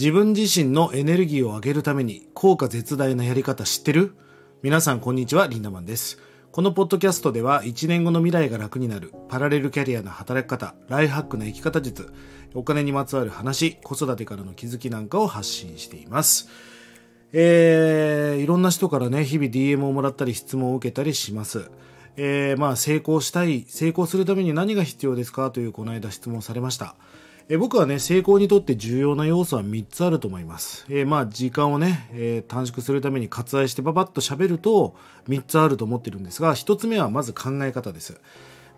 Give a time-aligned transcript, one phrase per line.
[0.00, 4.14] 自分自身のエネルギーを上げるために効果絶大なやり方知ってる？
[4.62, 6.18] 皆さんこんにちは、リンダマンです。
[6.52, 12.14] このポッドキャストでは1年後の未来が楽になるパラレルキャリアの働き方、ライフハックな生き方術、
[12.54, 16.48] お金にまつわる話、子育てからの気づきなんかを発信しています。
[17.34, 21.70] えー、いろんな人からね、日々 DM をもらったり質問を受けたりします。
[22.16, 25.50] えー、まあ成功したい、成功するために何が必要ですか？
[25.50, 26.96] というこの間質問されました。
[27.52, 30.86] え僕はね、成功にとって重要な要素は3つあると思います。
[30.88, 34.94] えー、まあ、時間をね、えー、短縮するために割愛してババッと喋ると
[35.28, 38.20] 3つあると思ってるんですが、1つ目はまず考え方です。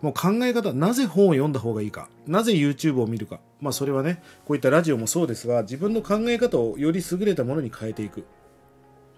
[0.00, 3.40] もう考え方、なぜ本を読んだ方がいいか、なぜ YouTube を見るか。
[3.60, 8.24] まあ、それはね、こういったラジオもそうですが、自分の考え方をより優れたものに変えていく。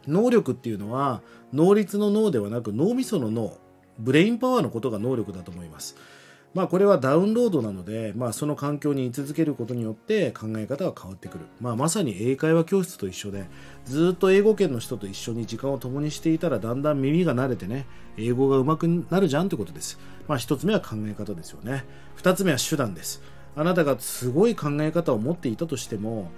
[0.08, 3.56] 能力っていうのは、能率の脳ではなく脳みその脳、
[4.00, 5.94] ブレインパワーのことが能力だと思います。
[6.54, 11.46] まあこれはダウンロードなので、まあその環境に居続けることによって考え方が変わってくる。
[11.60, 13.46] まあまさに英会話教室と一緒で、
[13.84, 19.98] ずっと英語圏の人と一緒に時間を共にしていたらだんだん耳が慣れてね、英語が上手くなるじゃんってことです。
[20.28, 21.84] まあ一つ目は考え方ですよね。
[22.14, 23.20] 二つ目は手段です。
[23.56, 26.30] あなたがすごい考え方を持っていたとしても、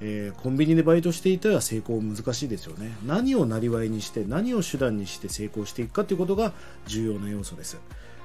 [0.00, 2.94] えー、コンビニでバイトしていたら成功難しいですよね。
[3.06, 6.52] 何をなりわいにして、何を手段にして成功していくかということが
[6.86, 7.78] 重要な要素です。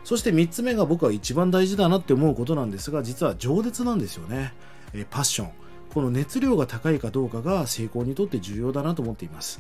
[0.08, 4.54] そして3つ目が僕は一番大事だなって思うことなんですが、実は情熱なんですよね。
[4.94, 5.52] えパッション。
[5.94, 9.60] この熱量が高いかどうかが成功にとって重要だなと思っています。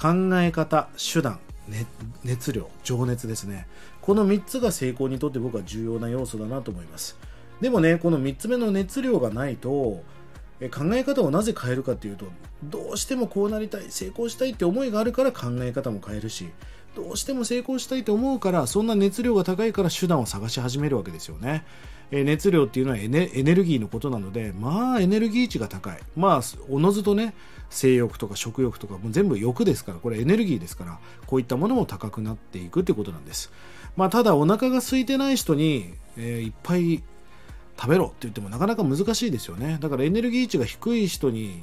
[0.00, 1.86] 考え方、手段、ね、
[2.22, 3.66] 熱量、情熱ですね。
[4.00, 7.18] この3つが成功にとって僕は重要な要素だなと思います。
[7.60, 10.04] でもね、この3つ目の熱量がないと、
[10.68, 12.26] 考え方をなぜ変えるかっていうと、
[12.62, 16.50] どうしてもこうなりたい、成功したいって思いがあるから考え方も変えるし、
[16.94, 21.64] どうしても成功したいと思うからそんな熱量が高いから手段を探し始めるわけですよね。
[22.12, 27.34] え熱量っていうのはエネエネルギーのことなのでまあエネルギー値が高いまあおのずとね
[27.70, 33.52] 性欲とか食欲とかも全部欲ですからこれエネルギーですからこういったものも高くなっていくってことなんです
[33.96, 37.04] まあただお腹が空いてない人に、えー、いっぱい
[37.78, 41.62] 食べろって言ってもなかなか難しいですよねだからエネルギー値が低い人に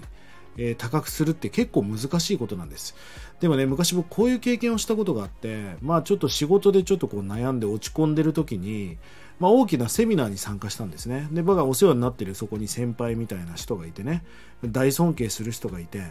[0.57, 2.95] えー、高くするって結構難しいことなんです。
[3.39, 8.97] でもね、昔僕こういう経験をしたことがあって、まあちょっと仕事でちょっとこう悩んで落ち込んでる時に、
[9.39, 11.27] まあ大きなセミナーに参加したんですね。
[11.31, 14.23] で、僕がお世話になってるそこに先輩みたいな人がいてね、
[14.65, 16.01] 大尊敬する人がいて、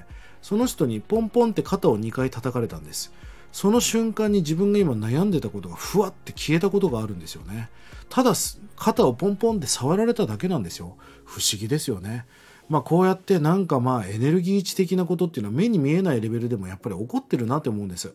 [0.43, 3.13] その人にポンポンって肩を2回叩かれたんです。
[3.57, 7.71] その瞬間に自分が今悩んでたことがふわって消えたことがあるんですよね。
[8.11, 8.35] ただ、
[8.77, 10.99] 肩をポンポンって触られただけなんですよ。
[11.25, 12.27] 不思議ですよね。
[12.69, 18.13] まあ、こうやってなんかまあエネルギー値的なことっていうのは目に見えないレベルでもやっぱり起こってるなって思うんです。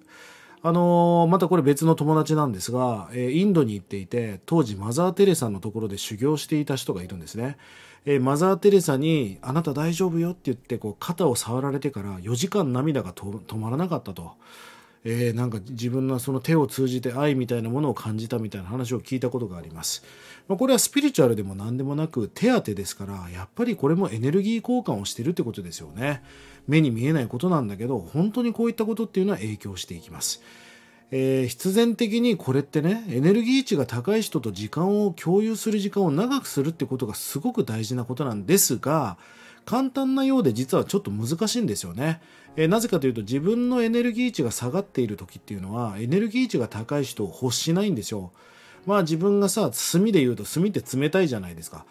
[0.62, 7.58] あのー、またこれ別の友達なんですが、えー、インドに行っていて、当時マザー・テレサのところで修行していた人がいるんですね。
[8.06, 10.32] えー、マザー・テレサに、あなた大丈夫よ?
[10.32, 14.34] って言って、こう、肩を触られてから4時間涙が止まらなかったと。
[15.04, 20.04] えー、なんか自分のその手を通じて愛みたいなものを感じたみたいな話を聞いたことがあります。
[20.48, 26.22] まあ、これはスピリチュアルでも何でもなく手当ですから、やっぱりこれもエネルギー交換をしてるってことですよね。
[26.68, 30.42] 目に見えないことなんだけど、本当にこういったことっていうのは影響していきます。
[31.14, 39.18] えー、必然的にこれってね、エネルギー値が高い人と時間を共有する時間を長くするってことがすごく大事なことなんですが、
[39.66, 42.22] 簡単なようで実はちょっと難しいんですよね。
[42.56, 48.32] えー、なぜかというと自分のエネルギー値が下がっている時っていうのはエネルギー値が高い人を欲しないんですよ。
[48.86, 51.86] まあ自分がさ炭で言うと炭って冷たいじゃないですか。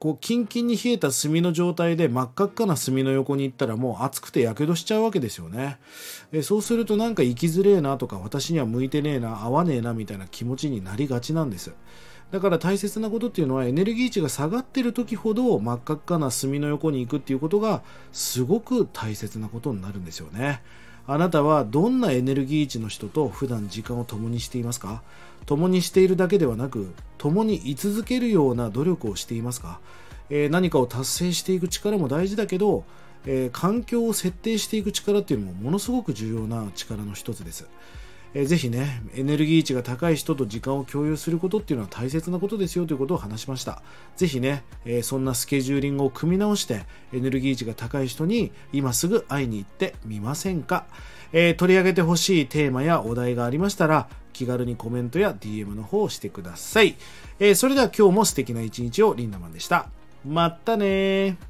[0.00, 5.78] こうキンキンに冷えた炭の状態で真っ赤っかな炭の横に行ったらもう熱くてやけどしちゃうわけですよね。
[6.32, 11.72] えそうするとなんか生きづれえなとか私には向いてねえな合わねえなみたいな気持ちになりがちなんです。
[12.30, 20.60] だから大切なことっていうのはエネルギー値が下がってる時ほど真っ赤っかな炭の横に行くっていうことがすごく大切なことになるんですよね。
[21.06, 25.02] あなたはどんなエネルギー値の人と普段時間を共にしていますか？
[25.46, 29.80] 共にしているだけではなく共に居続けるような努力をしていますか、
[30.28, 32.84] えー、何かを達成していく力も大事だけど、
[33.24, 37.66] えー、環境を設定していく力っていうのもものすごく重要な力の一つです。
[38.34, 43.82] えー、ぜひね、エネルギー値が高い人と時間を共有することっていうのは大切なことですよということを話しました。
[44.16, 50.86] ぜひね、えー、そんなスケジューリングを組み直して、エネルギー値が高い人に今すぐ会いに行ってみませんか、
[51.32, 56.96] えー、取り上げてほしいテーマやお題がありましたら、気軽にコメントや DM の方をしてください。
[57.40, 59.88] え、それでは今日も素敵な一日をリンダマンでした。
[60.24, 61.47] まったね